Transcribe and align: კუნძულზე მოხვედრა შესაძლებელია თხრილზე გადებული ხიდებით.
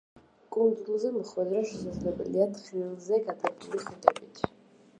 კუნძულზე 0.53 1.11
მოხვედრა 1.17 1.61
შესაძლებელია 1.73 2.49
თხრილზე 2.57 3.23
გადებული 3.29 3.83
ხიდებით. 3.87 4.43